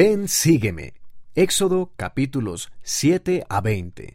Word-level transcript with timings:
Ven, 0.00 0.28
sígueme. 0.28 0.94
Éxodo 1.34 1.92
capítulos 1.96 2.70
7 2.82 3.44
a 3.48 3.60
20. 3.60 4.14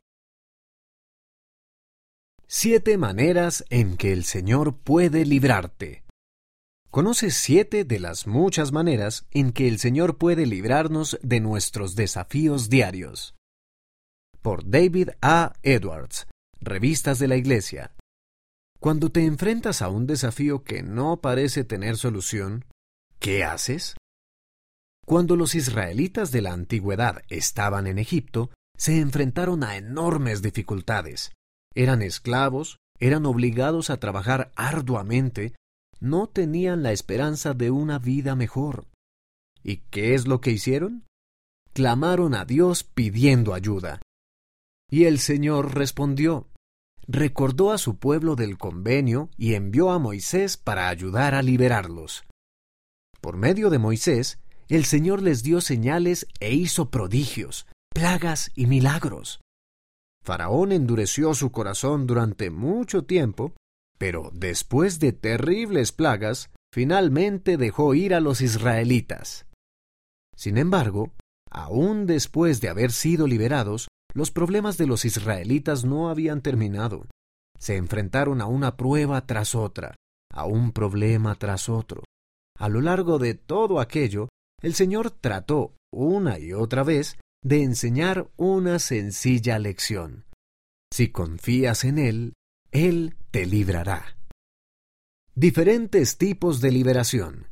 Siete 2.47 2.97
maneras 2.97 3.65
en 3.69 3.97
que 3.97 4.13
el 4.13 4.23
Señor 4.23 4.77
puede 4.77 5.25
librarte. 5.25 6.05
¿Conoces 6.89 7.35
siete 7.35 7.83
de 7.83 7.99
las 7.99 8.27
muchas 8.27 8.71
maneras 8.71 9.27
en 9.31 9.51
que 9.51 9.67
el 9.67 9.77
Señor 9.77 10.17
puede 10.17 10.45
librarnos 10.45 11.19
de 11.21 11.41
nuestros 11.41 11.95
desafíos 11.95 12.69
diarios? 12.69 13.35
Por 14.41 14.63
David 14.65 15.09
A. 15.21 15.51
Edwards, 15.63 16.27
Revistas 16.61 17.19
de 17.19 17.27
la 17.27 17.35
Iglesia. 17.35 17.93
Cuando 18.79 19.11
te 19.11 19.25
enfrentas 19.25 19.81
a 19.81 19.89
un 19.89 20.07
desafío 20.07 20.63
que 20.63 20.81
no 20.81 21.19
parece 21.19 21.65
tener 21.65 21.97
solución, 21.97 22.63
¿qué 23.19 23.43
haces? 23.43 23.95
Cuando 25.05 25.35
los 25.35 25.55
israelitas 25.55 26.31
de 26.31 26.41
la 26.41 26.53
antigüedad 26.53 27.23
estaban 27.29 27.87
en 27.87 27.99
Egipto, 27.99 28.49
se 28.77 28.99
enfrentaron 28.99 29.63
a 29.63 29.77
enormes 29.77 30.41
dificultades. 30.41 31.31
Eran 31.75 32.01
esclavos, 32.01 32.77
eran 32.99 33.25
obligados 33.25 33.89
a 33.89 33.97
trabajar 33.97 34.51
arduamente, 34.55 35.55
no 35.99 36.27
tenían 36.27 36.83
la 36.83 36.91
esperanza 36.91 37.53
de 37.53 37.71
una 37.71 37.99
vida 37.99 38.35
mejor. 38.35 38.87
¿Y 39.63 39.77
qué 39.89 40.13
es 40.13 40.27
lo 40.27 40.41
que 40.41 40.51
hicieron? 40.51 41.05
Clamaron 41.73 42.35
a 42.35 42.45
Dios 42.45 42.83
pidiendo 42.83 43.53
ayuda. 43.53 44.01
Y 44.89 45.05
el 45.05 45.19
Señor 45.19 45.75
respondió, 45.75 46.49
recordó 47.07 47.71
a 47.71 47.77
su 47.77 47.97
pueblo 47.97 48.35
del 48.35 48.57
convenio 48.57 49.29
y 49.37 49.55
envió 49.55 49.91
a 49.91 49.99
Moisés 49.99 50.57
para 50.57 50.89
ayudar 50.89 51.35
a 51.35 51.41
liberarlos. 51.41 52.25
Por 53.21 53.37
medio 53.37 53.69
de 53.69 53.79
Moisés, 53.79 54.39
el 54.69 54.85
Señor 54.85 55.21
les 55.21 55.43
dio 55.43 55.61
señales 55.61 56.27
e 56.39 56.53
hizo 56.53 56.89
prodigios, 56.89 57.67
plagas 57.93 58.51
y 58.55 58.67
milagros. 58.67 59.41
Faraón 60.23 60.71
endureció 60.71 61.33
su 61.33 61.51
corazón 61.51 62.07
durante 62.07 62.49
mucho 62.49 63.03
tiempo, 63.03 63.53
pero 63.97 64.31
después 64.33 64.99
de 64.99 65.11
terribles 65.11 65.91
plagas, 65.91 66.49
finalmente 66.73 67.57
dejó 67.57 67.93
ir 67.93 68.13
a 68.13 68.19
los 68.19 68.41
israelitas. 68.41 69.45
Sin 70.35 70.57
embargo, 70.57 71.13
aún 71.51 72.05
después 72.05 72.61
de 72.61 72.69
haber 72.69 72.91
sido 72.91 73.27
liberados, 73.27 73.87
los 74.13 74.31
problemas 74.31 74.77
de 74.77 74.87
los 74.87 75.05
israelitas 75.05 75.85
no 75.85 76.09
habían 76.09 76.41
terminado. 76.41 77.05
Se 77.59 77.75
enfrentaron 77.77 78.41
a 78.41 78.45
una 78.45 78.75
prueba 78.75 79.25
tras 79.25 79.55
otra, 79.55 79.95
a 80.31 80.45
un 80.45 80.71
problema 80.71 81.35
tras 81.35 81.69
otro. 81.69 82.03
A 82.57 82.69
lo 82.69 82.81
largo 82.81 83.19
de 83.19 83.33
todo 83.33 83.79
aquello, 83.79 84.29
el 84.63 84.73
Señor 84.73 85.11
trató 85.11 85.75
una 85.91 86.39
y 86.39 86.53
otra 86.53 86.83
vez 86.83 87.17
de 87.43 87.63
enseñar 87.63 88.31
una 88.37 88.79
sencilla 88.79 89.59
lección. 89.59 90.25
Si 90.91 91.09
confías 91.09 91.83
en 91.83 91.99
Él, 91.99 92.33
Él 92.71 93.15
te 93.29 93.45
librará. 93.45 94.17
Diferentes 95.35 96.17
tipos 96.17 96.61
de 96.61 96.71
liberación. 96.71 97.49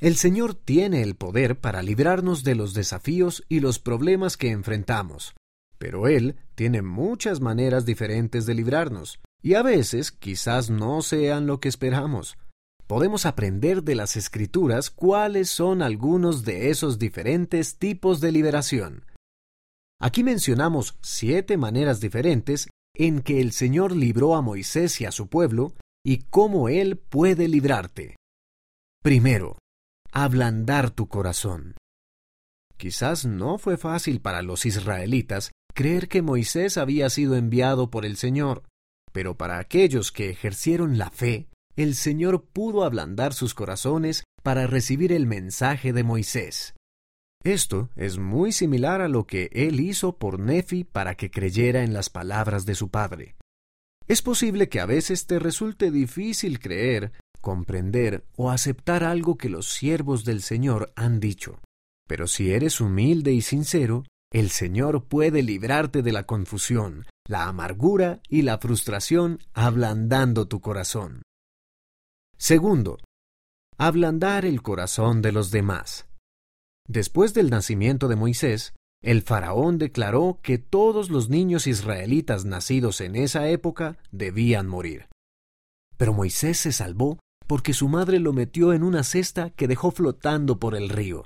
El 0.00 0.16
Señor 0.16 0.54
tiene 0.54 1.02
el 1.02 1.14
poder 1.14 1.60
para 1.60 1.82
librarnos 1.82 2.42
de 2.42 2.56
los 2.56 2.74
desafíos 2.74 3.44
y 3.48 3.60
los 3.60 3.78
problemas 3.78 4.36
que 4.36 4.50
enfrentamos, 4.50 5.34
pero 5.78 6.08
Él 6.08 6.36
tiene 6.56 6.82
muchas 6.82 7.40
maneras 7.40 7.86
diferentes 7.86 8.44
de 8.44 8.54
librarnos, 8.54 9.20
y 9.40 9.54
a 9.54 9.62
veces 9.62 10.10
quizás 10.10 10.68
no 10.68 11.00
sean 11.00 11.46
lo 11.46 11.60
que 11.60 11.68
esperamos 11.68 12.36
podemos 12.86 13.26
aprender 13.26 13.82
de 13.82 13.94
las 13.94 14.16
escrituras 14.16 14.90
cuáles 14.90 15.48
son 15.48 15.82
algunos 15.82 16.44
de 16.44 16.70
esos 16.70 16.98
diferentes 16.98 17.78
tipos 17.78 18.20
de 18.20 18.32
liberación. 18.32 19.04
Aquí 20.00 20.22
mencionamos 20.22 20.98
siete 21.02 21.56
maneras 21.56 22.00
diferentes 22.00 22.68
en 22.94 23.22
que 23.22 23.40
el 23.40 23.52
Señor 23.52 23.96
libró 23.96 24.34
a 24.34 24.42
Moisés 24.42 25.00
y 25.00 25.06
a 25.06 25.12
su 25.12 25.28
pueblo 25.28 25.74
y 26.04 26.18
cómo 26.30 26.68
Él 26.68 26.98
puede 26.98 27.48
librarte. 27.48 28.16
Primero, 29.02 29.58
ablandar 30.12 30.90
tu 30.90 31.08
corazón. 31.08 31.74
Quizás 32.76 33.24
no 33.24 33.58
fue 33.58 33.76
fácil 33.76 34.20
para 34.20 34.42
los 34.42 34.66
israelitas 34.66 35.52
creer 35.74 36.08
que 36.08 36.22
Moisés 36.22 36.76
había 36.76 37.10
sido 37.10 37.36
enviado 37.36 37.90
por 37.90 38.04
el 38.04 38.16
Señor, 38.16 38.62
pero 39.12 39.36
para 39.36 39.58
aquellos 39.58 40.12
que 40.12 40.30
ejercieron 40.30 40.98
la 40.98 41.10
fe, 41.10 41.48
el 41.76 41.94
Señor 41.94 42.44
pudo 42.44 42.84
ablandar 42.84 43.34
sus 43.34 43.54
corazones 43.54 44.24
para 44.42 44.66
recibir 44.66 45.12
el 45.12 45.26
mensaje 45.26 45.92
de 45.92 46.04
Moisés. 46.04 46.74
Esto 47.42 47.90
es 47.96 48.18
muy 48.18 48.52
similar 48.52 49.00
a 49.00 49.08
lo 49.08 49.26
que 49.26 49.50
él 49.52 49.80
hizo 49.80 50.16
por 50.16 50.38
Nefi 50.38 50.84
para 50.84 51.14
que 51.14 51.30
creyera 51.30 51.82
en 51.82 51.92
las 51.92 52.08
palabras 52.08 52.64
de 52.64 52.74
su 52.74 52.88
padre. 52.90 53.36
Es 54.06 54.22
posible 54.22 54.68
que 54.68 54.80
a 54.80 54.86
veces 54.86 55.26
te 55.26 55.38
resulte 55.38 55.90
difícil 55.90 56.58
creer, 56.58 57.12
comprender 57.40 58.24
o 58.36 58.50
aceptar 58.50 59.04
algo 59.04 59.36
que 59.36 59.48
los 59.48 59.66
siervos 59.66 60.24
del 60.24 60.42
Señor 60.42 60.92
han 60.96 61.20
dicho. 61.20 61.60
Pero 62.06 62.26
si 62.26 62.50
eres 62.52 62.80
humilde 62.80 63.32
y 63.32 63.40
sincero, 63.40 64.04
el 64.30 64.50
Señor 64.50 65.04
puede 65.04 65.42
librarte 65.42 66.02
de 66.02 66.12
la 66.12 66.24
confusión, 66.24 67.06
la 67.26 67.46
amargura 67.46 68.20
y 68.28 68.42
la 68.42 68.58
frustración 68.58 69.38
ablandando 69.52 70.48
tu 70.48 70.60
corazón. 70.60 71.22
Segundo, 72.36 72.98
ablandar 73.78 74.44
el 74.44 74.62
corazón 74.62 75.22
de 75.22 75.32
los 75.32 75.50
demás. 75.50 76.06
Después 76.86 77.34
del 77.34 77.50
nacimiento 77.50 78.08
de 78.08 78.16
Moisés, 78.16 78.74
el 79.02 79.22
faraón 79.22 79.78
declaró 79.78 80.40
que 80.42 80.58
todos 80.58 81.10
los 81.10 81.28
niños 81.28 81.66
israelitas 81.66 82.44
nacidos 82.44 83.00
en 83.00 83.16
esa 83.16 83.48
época 83.48 83.98
debían 84.10 84.66
morir. 84.66 85.08
Pero 85.96 86.12
Moisés 86.14 86.58
se 86.58 86.72
salvó 86.72 87.18
porque 87.46 87.74
su 87.74 87.88
madre 87.88 88.18
lo 88.18 88.32
metió 88.32 88.72
en 88.72 88.82
una 88.82 89.02
cesta 89.02 89.50
que 89.50 89.68
dejó 89.68 89.90
flotando 89.90 90.58
por 90.58 90.74
el 90.74 90.88
río. 90.88 91.24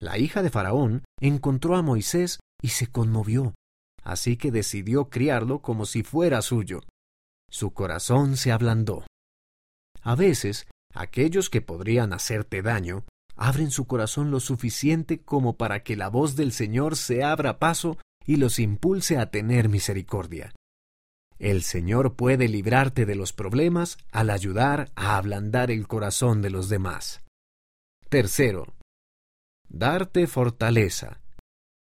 La 0.00 0.18
hija 0.18 0.42
de 0.42 0.50
Faraón 0.50 1.04
encontró 1.20 1.76
a 1.76 1.82
Moisés 1.82 2.40
y 2.60 2.68
se 2.68 2.88
conmovió, 2.88 3.54
así 4.02 4.36
que 4.36 4.50
decidió 4.50 5.08
criarlo 5.08 5.62
como 5.62 5.86
si 5.86 6.02
fuera 6.02 6.42
suyo. 6.42 6.80
Su 7.50 7.72
corazón 7.72 8.36
se 8.36 8.52
ablandó. 8.52 9.04
A 10.06 10.14
veces, 10.14 10.68
aquellos 10.94 11.50
que 11.50 11.60
podrían 11.60 12.12
hacerte 12.12 12.62
daño 12.62 13.04
abren 13.34 13.72
su 13.72 13.88
corazón 13.88 14.30
lo 14.30 14.38
suficiente 14.38 15.20
como 15.20 15.56
para 15.56 15.82
que 15.82 15.96
la 15.96 16.08
voz 16.08 16.36
del 16.36 16.52
Señor 16.52 16.94
se 16.94 17.24
abra 17.24 17.58
paso 17.58 17.98
y 18.24 18.36
los 18.36 18.60
impulse 18.60 19.18
a 19.18 19.32
tener 19.32 19.68
misericordia. 19.68 20.54
El 21.40 21.64
Señor 21.64 22.14
puede 22.14 22.46
librarte 22.46 23.04
de 23.04 23.16
los 23.16 23.32
problemas 23.32 23.98
al 24.12 24.30
ayudar 24.30 24.92
a 24.94 25.16
ablandar 25.16 25.72
el 25.72 25.88
corazón 25.88 26.40
de 26.40 26.50
los 26.50 26.68
demás. 26.68 27.24
Tercero, 28.08 28.76
darte 29.68 30.28
fortaleza. 30.28 31.20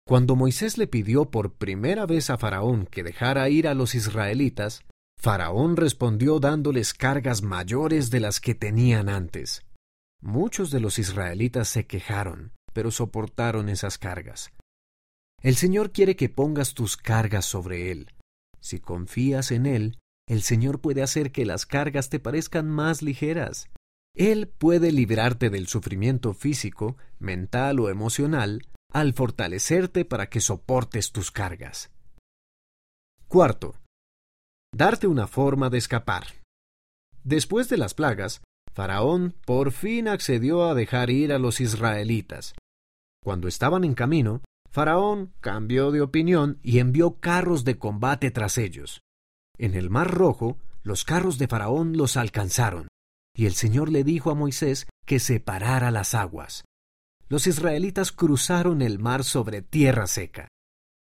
Cuando 0.04 0.36
Moisés 0.36 0.80
le 0.80 0.88
pidió 0.88 1.26
por 1.26 1.54
primera 1.54 2.08
vez 2.08 2.32
a 2.32 2.40
Faraón 2.40 2.88
que 2.88 3.04
dejara 3.04 3.48
ir 3.50 3.68
a 3.68 3.76
los 3.76 3.94
israelitas, 3.94 4.84
Faraón 5.22 5.76
respondió 5.76 6.40
dándoles 6.40 6.94
cargas 6.94 7.42
mayores 7.42 8.10
de 8.10 8.22
las 8.22 8.40
que 8.40 8.56
tenían 8.56 9.10
antes. 9.10 9.66
Muchos 10.22 10.72
de 10.72 10.80
los 10.80 10.98
israelitas 10.98 11.68
se 11.68 11.86
quejaron, 11.86 12.54
pero 12.72 12.90
soportaron 12.90 13.68
esas 13.68 13.98
cargas. 13.98 14.54
El 15.42 15.58
Señor 15.58 15.92
quiere 15.92 16.16
que 16.16 16.30
pongas 16.30 16.74
tus 16.74 16.96
cargas 16.96 17.44
sobre 17.44 17.92
Él. 17.92 18.14
Si 18.62 18.80
confías 18.80 19.52
en 19.52 19.66
Él, 19.66 19.98
el 20.26 20.42
Señor 20.42 20.80
puede 20.80 21.04
hacer 21.04 21.34
que 21.34 21.46
las 21.46 21.66
cargas 21.66 22.10
te 22.10 22.20
parezcan 22.20 22.70
más 22.70 23.02
ligeras. 23.02 23.70
Él 24.16 24.48
puede 24.48 24.94
librarte 24.94 25.50
del 25.50 25.68
sufrimiento 25.68 26.34
físico, 26.34 26.96
mental 27.20 27.82
o 27.82 27.90
emocional 27.90 28.62
al 28.94 29.14
fortalecerte 29.14 30.06
para 30.06 30.30
que 30.30 30.40
soportes 30.40 31.12
tus 31.12 31.30
cargas. 31.30 31.92
Cuarto, 33.28 33.76
darte 34.74 35.08
una 35.08 35.28
forma 35.28 35.70
de 35.70 35.78
escapar. 35.78 36.28
Después 37.24 37.70
de 37.70 37.78
las 37.78 37.94
plagas, 37.94 38.42
Faraón 38.74 39.36
por 39.46 39.72
fin 39.72 40.08
accedió 40.08 40.66
a 40.66 40.74
dejar 40.74 41.10
ir 41.10 41.34
a 41.34 41.40
los 41.40 41.60
israelitas. 41.60 42.54
Cuando 43.24 43.48
estaban 43.48 43.84
en 43.84 43.94
camino, 43.94 44.42
Faraón 44.72 45.34
cambió 45.42 45.92
de 45.92 46.02
opinión 46.02 46.60
y 46.64 46.80
envió 46.80 47.20
carros 47.20 47.66
de 47.66 47.78
combate 47.78 48.32
tras 48.32 48.58
ellos. 48.58 49.02
En 49.58 49.74
el 49.74 49.90
Mar 49.90 50.12
Rojo, 50.12 50.58
los 50.84 51.04
carros 51.04 51.38
de 51.38 51.48
Faraón 51.48 51.98
los 51.98 52.16
alcanzaron, 52.16 52.88
y 53.36 53.46
el 53.46 53.54
Señor 53.54 53.90
le 53.90 54.04
dijo 54.04 54.32
a 54.32 54.36
Moisés 54.36 54.88
que 55.06 55.20
separara 55.20 55.92
las 55.92 56.14
aguas. 56.14 56.64
Los 57.28 57.48
israelitas 57.48 58.12
cruzaron 58.12 58.82
el 58.82 59.00
mar 59.00 59.24
sobre 59.24 59.62
tierra 59.62 60.08
seca. 60.08 60.48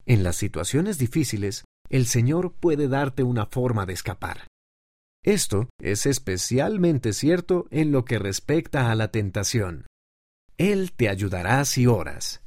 En 0.05 0.23
las 0.23 0.35
situaciones 0.35 0.97
difíciles, 0.97 1.63
el 1.89 2.05
Señor 2.05 2.53
puede 2.53 2.87
darte 2.87 3.23
una 3.23 3.45
forma 3.45 3.85
de 3.85 3.93
escapar. 3.93 4.47
Esto 5.23 5.69
es 5.79 6.05
especialmente 6.05 7.13
cierto 7.13 7.67
en 7.71 7.91
lo 7.91 8.03
que 8.03 8.19
respecta 8.19 8.91
a 8.91 8.95
la 8.95 9.09
tentación. 9.09 9.87
Él 10.57 10.91
te 10.93 11.09
ayudará 11.09 11.63
si 11.65 11.87
oras. 11.87 12.41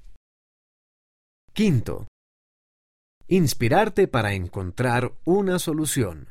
Quinto, 1.52 2.06
inspirarte 3.28 4.08
para 4.08 4.34
encontrar 4.34 5.14
una 5.24 5.58
solución. 5.58 6.28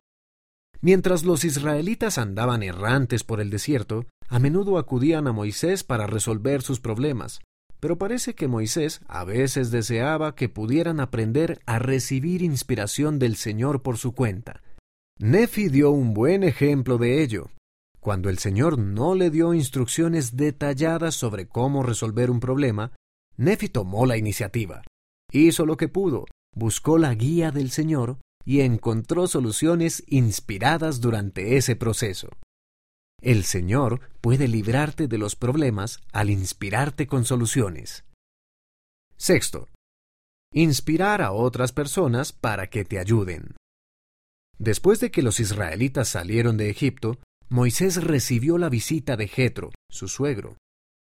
Mientras 0.82 1.24
los 1.24 1.44
israelitas 1.44 2.18
andaban 2.18 2.62
errantes 2.62 3.24
por 3.24 3.42
el 3.42 3.50
desierto, 3.50 4.06
a 4.28 4.40
menudo 4.40 4.78
acudían 4.78 5.28
a 5.28 5.34
Moisés 5.34 5.84
para 5.84 6.06
resolver 6.06 6.62
sus 6.62 6.80
problemas, 6.80 7.42
pero 7.80 7.98
parece 7.98 8.36
que 8.36 8.48
Moisés 8.48 9.02
a 9.08 9.24
veces 9.24 9.72
deseaba 9.72 10.36
que 10.36 10.50
pudieran 10.50 11.00
aprender 11.00 11.60
a 11.66 11.80
recibir 11.80 12.42
inspiración 12.42 13.20
del 13.20 13.36
Señor 13.36 13.82
por 13.82 13.98
su 13.98 14.14
cuenta. 14.14 14.62
Nefi 15.20 15.70
dio 15.70 15.92
un 15.92 16.14
buen 16.14 16.44
ejemplo 16.44 16.98
de 16.98 17.24
ello. 17.24 17.50
Cuando 18.00 18.30
el 18.30 18.38
Señor 18.38 18.78
no 18.78 19.16
le 19.16 19.30
dio 19.30 19.54
instrucciones 19.54 20.36
detalladas 20.36 21.16
sobre 21.16 21.48
cómo 21.48 21.84
resolver 21.84 22.30
un 22.30 22.40
problema, 22.40 22.92
Nefi 23.38 23.70
tomó 23.70 24.06
la 24.06 24.18
iniciativa. 24.18 24.84
Hizo 25.32 25.66
lo 25.66 25.78
que 25.78 25.88
pudo, 25.88 26.26
buscó 26.54 26.98
la 26.98 27.14
guía 27.16 27.52
del 27.52 27.72
Señor 27.72 28.18
y 28.46 28.62
encontró 28.62 29.28
soluciones 29.28 30.04
inspiradas 30.08 31.02
durante 31.02 31.58
ese 31.58 31.76
proceso. 31.76 32.30
El 33.26 33.44
Señor 33.44 34.02
puede 34.22 34.48
librarte 34.48 35.08
de 35.08 35.18
los 35.18 35.36
problemas 35.36 36.00
al 36.14 36.30
inspirarte 36.30 37.08
con 37.08 37.26
soluciones. 37.26 38.06
Sexto, 39.18 39.68
inspirar 40.54 41.24
a 41.24 41.32
otras 41.32 41.72
personas 41.72 42.34
para 42.34 42.68
que 42.68 42.86
te 42.86 43.00
ayuden. 43.00 43.56
Después 44.60 45.00
de 45.00 45.10
que 45.10 45.24
los 45.24 45.40
israelitas 45.40 46.08
salieron 46.08 46.56
de 46.56 46.70
Egipto, 46.70 47.18
Moisés 47.50 48.04
recibió 48.04 48.60
la 48.60 48.70
visita 48.70 49.18
de 49.18 49.28
Jetro, 49.28 49.72
su 49.90 50.08
suegro. 50.08 50.58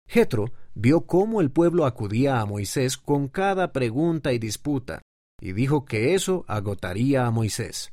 Jetro 0.08 0.46
vio 0.74 1.02
cómo 1.02 1.40
el 1.40 1.52
pueblo 1.52 1.86
acudía 1.86 2.40
a 2.40 2.44
Moisés 2.44 2.96
con 2.96 3.28
cada 3.28 3.72
pregunta 3.72 4.32
y 4.32 4.40
disputa, 4.40 5.00
y 5.40 5.52
dijo 5.52 5.84
que 5.84 6.14
eso 6.14 6.44
agotaría 6.48 7.26
a 7.26 7.30
Moisés. 7.30 7.92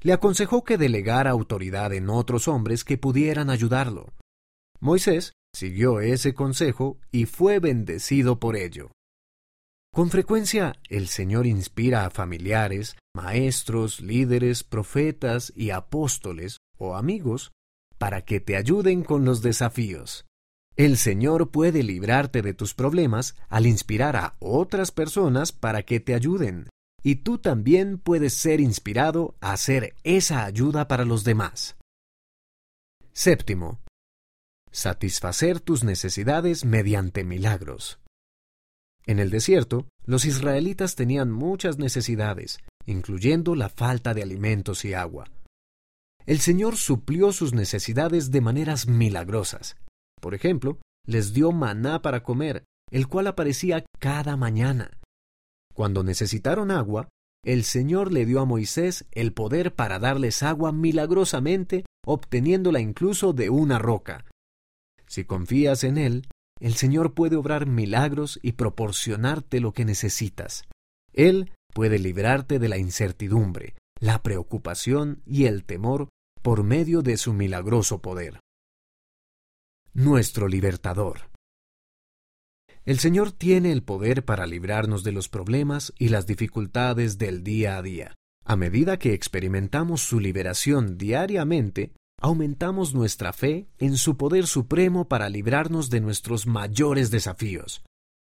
Le 0.00 0.12
aconsejó 0.12 0.64
que 0.64 0.78
delegara 0.78 1.30
autoridad 1.30 1.92
en 1.92 2.08
otros 2.08 2.48
hombres 2.48 2.84
que 2.84 2.98
pudieran 2.98 3.50
ayudarlo. 3.50 4.12
Moisés 4.80 5.32
siguió 5.52 6.00
ese 6.00 6.34
consejo 6.34 6.98
y 7.10 7.26
fue 7.26 7.58
bendecido 7.58 8.38
por 8.38 8.56
ello. 8.56 8.92
Con 9.92 10.10
frecuencia 10.10 10.74
el 10.88 11.08
Señor 11.08 11.46
inspira 11.46 12.06
a 12.06 12.10
familiares, 12.10 12.96
maestros, 13.14 14.00
líderes, 14.00 14.62
profetas 14.62 15.52
y 15.56 15.70
apóstoles 15.70 16.58
o 16.76 16.94
amigos 16.94 17.52
para 17.96 18.22
que 18.22 18.38
te 18.38 18.56
ayuden 18.56 19.02
con 19.02 19.24
los 19.24 19.42
desafíos. 19.42 20.26
El 20.76 20.96
Señor 20.96 21.50
puede 21.50 21.82
librarte 21.82 22.42
de 22.42 22.54
tus 22.54 22.74
problemas 22.74 23.34
al 23.48 23.66
inspirar 23.66 24.14
a 24.14 24.36
otras 24.38 24.92
personas 24.92 25.50
para 25.50 25.82
que 25.82 25.98
te 25.98 26.14
ayuden 26.14 26.68
y 27.02 27.16
tú 27.16 27.38
también 27.38 27.98
puedes 27.98 28.34
ser 28.34 28.60
inspirado 28.60 29.36
a 29.40 29.52
hacer 29.52 29.94
esa 30.02 30.44
ayuda 30.44 30.88
para 30.88 31.04
los 31.04 31.24
demás. 31.24 31.76
Séptimo, 33.12 33.80
satisfacer 34.70 35.60
tus 35.60 35.84
necesidades 35.84 36.64
mediante 36.64 37.24
milagros. 37.24 38.00
En 39.06 39.18
el 39.18 39.30
desierto, 39.30 39.88
los 40.04 40.24
israelitas 40.24 40.94
tenían 40.94 41.30
muchas 41.30 41.78
necesidades, 41.78 42.58
incluyendo 42.86 43.54
la 43.54 43.68
falta 43.68 44.14
de 44.14 44.22
alimentos 44.22 44.84
y 44.84 44.94
agua. 44.94 45.30
El 46.26 46.40
Señor 46.40 46.76
suplió 46.76 47.32
sus 47.32 47.54
necesidades 47.54 48.30
de 48.30 48.42
maneras 48.42 48.86
milagrosas. 48.86 49.76
Por 50.20 50.34
ejemplo, 50.34 50.78
les 51.06 51.32
dio 51.32 51.52
maná 51.52 52.02
para 52.02 52.22
comer, 52.22 52.64
el 52.90 53.08
cual 53.08 53.28
aparecía 53.28 53.84
cada 53.98 54.36
mañana. 54.36 54.90
Cuando 55.78 56.02
necesitaron 56.02 56.72
agua, 56.72 57.08
el 57.44 57.62
Señor 57.62 58.12
le 58.12 58.26
dio 58.26 58.40
a 58.40 58.44
Moisés 58.44 59.06
el 59.12 59.32
poder 59.32 59.76
para 59.76 60.00
darles 60.00 60.42
agua 60.42 60.72
milagrosamente, 60.72 61.84
obteniéndola 62.04 62.80
incluso 62.80 63.32
de 63.32 63.48
una 63.48 63.78
roca. 63.78 64.24
Si 65.06 65.22
confías 65.22 65.84
en 65.84 65.96
Él, 65.96 66.26
el 66.58 66.74
Señor 66.74 67.14
puede 67.14 67.36
obrar 67.36 67.66
milagros 67.66 68.40
y 68.42 68.54
proporcionarte 68.54 69.60
lo 69.60 69.72
que 69.72 69.84
necesitas. 69.84 70.64
Él 71.12 71.52
puede 71.72 72.00
librarte 72.00 72.58
de 72.58 72.68
la 72.68 72.78
incertidumbre, 72.78 73.76
la 74.00 74.20
preocupación 74.20 75.22
y 75.24 75.44
el 75.44 75.64
temor 75.64 76.08
por 76.42 76.64
medio 76.64 77.02
de 77.02 77.16
su 77.16 77.32
milagroso 77.34 78.02
poder. 78.02 78.40
Nuestro 79.94 80.48
libertador. 80.48 81.30
El 82.88 83.00
Señor 83.00 83.32
tiene 83.32 83.70
el 83.70 83.82
poder 83.82 84.24
para 84.24 84.46
librarnos 84.46 85.04
de 85.04 85.12
los 85.12 85.28
problemas 85.28 85.92
y 85.98 86.08
las 86.08 86.26
dificultades 86.26 87.18
del 87.18 87.44
día 87.44 87.76
a 87.76 87.82
día. 87.82 88.14
A 88.46 88.56
medida 88.56 88.98
que 88.98 89.12
experimentamos 89.12 90.00
su 90.00 90.20
liberación 90.20 90.96
diariamente, 90.96 91.92
aumentamos 92.18 92.94
nuestra 92.94 93.34
fe 93.34 93.68
en 93.76 93.98
su 93.98 94.16
poder 94.16 94.46
supremo 94.46 95.06
para 95.06 95.28
librarnos 95.28 95.90
de 95.90 96.00
nuestros 96.00 96.46
mayores 96.46 97.10
desafíos, 97.10 97.82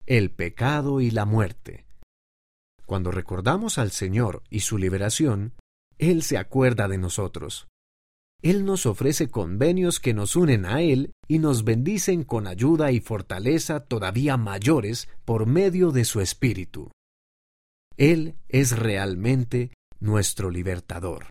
el 0.07 0.31
pecado 0.31 1.03
y 1.03 1.11
la 1.11 1.27
muerte. 1.27 1.85
Cuando 2.87 3.11
recordamos 3.11 3.77
al 3.77 3.91
Señor 3.91 4.43
y 4.49 4.61
su 4.61 4.79
liberación, 4.79 5.53
Él 5.99 6.23
se 6.23 6.39
acuerda 6.39 6.89
de 6.89 6.97
nosotros. 6.97 7.69
Él 8.43 8.65
nos 8.65 8.87
ofrece 8.87 9.29
convenios 9.29 9.99
que 9.99 10.15
nos 10.15 10.37
unen 10.37 10.67
a 10.67 10.83
Él 10.83 11.13
y 11.27 11.39
nos 11.39 11.65
bendicen 11.65 12.23
con 12.23 12.47
ayuda 12.47 12.93
y 12.93 13.01
fortaleza 13.01 13.81
todavía 13.81 14.37
mayores 14.37 15.09
por 15.25 15.47
medio 15.47 15.91
de 15.91 16.05
su 16.05 16.21
Espíritu. 16.21 16.91
Él 17.97 18.37
es 18.49 18.79
realmente 18.79 19.71
nuestro 20.01 20.51
libertador. 20.51 21.25